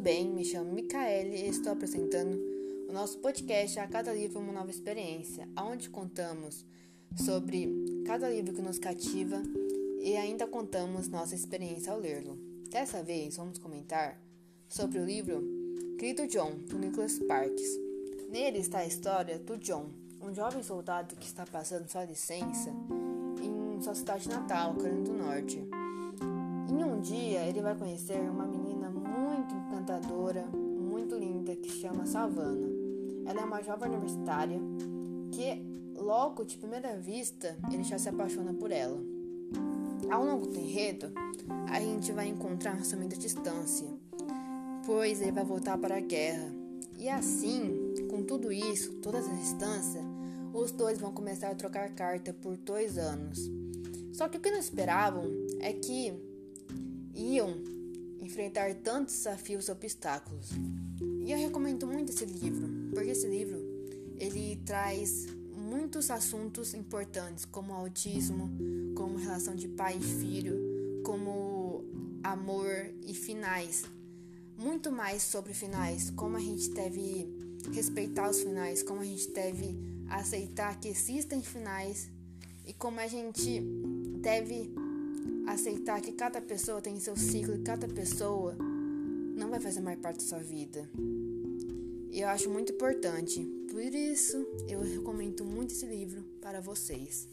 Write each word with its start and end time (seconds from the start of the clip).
bem? 0.00 0.28
Me 0.28 0.44
chamo 0.44 0.72
Micaele 0.72 1.36
e 1.36 1.48
estou 1.48 1.72
apresentando 1.72 2.36
o 2.88 2.92
nosso 2.92 3.18
podcast 3.18 3.78
A 3.78 3.86
Cada 3.86 4.12
Livro 4.12 4.40
Uma 4.40 4.52
Nova 4.52 4.68
Experiência, 4.68 5.48
onde 5.56 5.88
contamos 5.88 6.66
sobre 7.16 8.02
cada 8.04 8.28
livro 8.28 8.52
que 8.52 8.60
nos 8.60 8.80
cativa 8.80 9.40
e 10.00 10.16
ainda 10.16 10.48
contamos 10.48 11.06
nossa 11.06 11.36
experiência 11.36 11.92
ao 11.92 12.00
lê-lo. 12.00 12.36
Dessa 12.68 13.00
vez 13.00 13.36
vamos 13.36 13.58
comentar 13.58 14.20
sobre 14.68 14.98
o 14.98 15.04
livro 15.04 15.40
Querido 16.00 16.26
John, 16.26 16.56
do 16.68 16.76
Nicholas 16.76 17.12
Sparks. 17.12 17.78
Nele 18.28 18.58
está 18.58 18.80
a 18.80 18.86
história 18.86 19.38
do 19.38 19.56
John, 19.56 19.88
um 20.20 20.34
jovem 20.34 20.64
soldado 20.64 21.14
que 21.14 21.26
está 21.26 21.46
passando 21.46 21.88
sua 21.88 22.04
licença 22.04 22.70
em 23.40 23.80
sua 23.80 23.94
cidade 23.94 24.28
natal, 24.28 24.74
Carolina 24.74 25.04
do 25.04 25.12
Norte. 25.14 25.83
Vai 27.64 27.74
conhecer 27.74 28.20
uma 28.30 28.46
menina 28.46 28.90
muito 28.90 29.54
encantadora, 29.54 30.44
muito 30.52 31.16
linda, 31.16 31.56
que 31.56 31.70
chama 31.70 32.04
Savannah. 32.04 32.68
Ela 33.24 33.40
é 33.40 33.44
uma 33.44 33.62
jovem 33.62 33.88
universitária 33.88 34.60
que, 35.32 35.64
logo 35.96 36.44
de 36.44 36.58
primeira 36.58 36.94
vista, 36.98 37.56
ele 37.72 37.82
já 37.82 37.98
se 37.98 38.10
apaixona 38.10 38.52
por 38.52 38.70
ela. 38.70 39.02
Ao 40.10 40.22
longo 40.22 40.46
do 40.46 40.60
enredo, 40.60 41.10
a 41.72 41.80
gente 41.80 42.12
vai 42.12 42.28
encontrar 42.28 42.84
ciúme 42.84 43.08
da 43.08 43.16
distância, 43.16 43.88
pois 44.84 45.22
ele 45.22 45.32
vai 45.32 45.44
voltar 45.44 45.78
para 45.78 45.96
a 45.96 46.00
guerra. 46.00 46.52
E 46.98 47.08
assim, 47.08 47.94
com 48.10 48.22
tudo 48.22 48.52
isso, 48.52 48.92
toda 48.96 49.18
essa 49.18 49.32
distância, 49.32 50.02
os 50.52 50.70
dois 50.70 50.98
vão 50.98 51.12
começar 51.12 51.48
a 51.48 51.54
trocar 51.54 51.88
carta 51.94 52.34
por 52.34 52.58
dois 52.58 52.98
anos. 52.98 53.50
Só 54.12 54.28
que 54.28 54.36
o 54.36 54.40
que 54.40 54.50
não 54.50 54.58
esperavam 54.58 55.24
é 55.60 55.72
que 55.72 56.12
iam 57.34 57.54
enfrentar 58.20 58.74
tantos 58.76 59.14
desafios 59.14 59.68
e 59.68 59.72
obstáculos. 59.72 60.50
E 61.24 61.32
eu 61.32 61.38
recomendo 61.38 61.86
muito 61.86 62.10
esse 62.10 62.24
livro, 62.24 62.68
porque 62.92 63.10
esse 63.10 63.26
livro 63.26 63.58
ele 64.18 64.56
traz 64.64 65.26
muitos 65.56 66.10
assuntos 66.10 66.74
importantes, 66.74 67.44
como 67.44 67.72
autismo, 67.72 68.50
como 68.94 69.18
relação 69.18 69.54
de 69.54 69.68
pai 69.68 69.96
e 69.96 70.00
filho, 70.00 71.02
como 71.04 71.84
amor 72.22 72.70
e 73.06 73.14
finais. 73.14 73.84
Muito 74.56 74.92
mais 74.92 75.22
sobre 75.22 75.52
finais, 75.52 76.10
como 76.10 76.36
a 76.36 76.40
gente 76.40 76.70
deve 76.70 77.28
respeitar 77.72 78.30
os 78.30 78.40
finais, 78.40 78.82
como 78.82 79.00
a 79.00 79.04
gente 79.04 79.28
deve 79.30 79.76
aceitar 80.08 80.78
que 80.78 80.88
existem 80.88 81.42
finais 81.42 82.10
e 82.66 82.72
como 82.72 83.00
a 83.00 83.06
gente 83.06 83.60
deve 84.20 84.72
aceitar 85.46 86.00
que 86.00 86.12
cada 86.12 86.40
pessoa 86.40 86.80
tem 86.80 86.98
seu 86.98 87.16
ciclo 87.16 87.54
e 87.54 87.62
cada 87.62 87.88
pessoa 87.88 88.56
não 89.36 89.50
vai 89.50 89.60
fazer 89.60 89.80
mais 89.80 89.98
parte 89.98 90.18
da 90.18 90.24
sua 90.24 90.38
vida. 90.40 90.88
Eu 92.12 92.28
acho 92.28 92.48
muito 92.48 92.72
importante. 92.72 93.44
Por 93.70 93.82
isso, 93.82 94.46
eu 94.68 94.80
recomendo 94.80 95.44
muito 95.44 95.72
esse 95.72 95.86
livro 95.86 96.22
para 96.40 96.60
vocês. 96.60 97.28